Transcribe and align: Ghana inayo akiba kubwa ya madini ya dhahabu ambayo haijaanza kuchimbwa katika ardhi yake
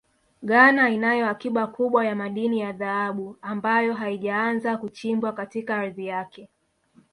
Ghana 0.49 0.89
inayo 0.89 1.29
akiba 1.29 1.67
kubwa 1.67 2.05
ya 2.05 2.15
madini 2.15 2.59
ya 2.59 2.71
dhahabu 2.73 3.37
ambayo 3.41 3.93
haijaanza 3.93 4.77
kuchimbwa 4.77 5.33
katika 5.33 5.75
ardhi 5.77 6.05
yake 6.07 6.49